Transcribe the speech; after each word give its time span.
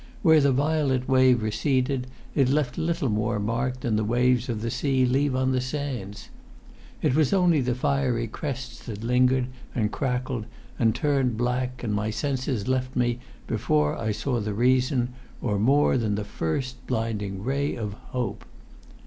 Where 0.23 0.41
the 0.41 0.51
violet 0.51 1.07
wave 1.07 1.43
receded, 1.43 2.07
it 2.33 2.49
left 2.49 2.75
little 2.79 3.07
more 3.11 3.37
mark 3.37 3.81
than 3.81 3.97
the 3.97 4.03
waves 4.03 4.49
of 4.49 4.61
the 4.63 4.71
sea 4.71 5.05
leave 5.05 5.35
on 5.35 5.51
the 5.51 5.61
sands. 5.61 6.29
It 7.03 7.13
was 7.13 7.33
only 7.33 7.61
the 7.61 7.75
fiery 7.75 8.25
crests 8.25 8.83
that 8.87 9.03
lingered, 9.03 9.45
and 9.75 9.91
crackled, 9.91 10.47
and 10.79 10.95
turned 10.95 11.37
black 11.37 11.83
and 11.83 11.93
my 11.93 12.09
senses 12.09 12.67
left 12.67 12.95
me 12.95 13.19
before 13.45 13.95
I 13.95 14.11
saw 14.11 14.39
the 14.39 14.55
reason, 14.55 15.09
or 15.39 15.59
more 15.59 15.99
than 15.99 16.15
the 16.15 16.25
first 16.25 16.87
blinding 16.87 17.43
ray 17.43 17.75
of 17.75 17.93
hope! 17.93 18.43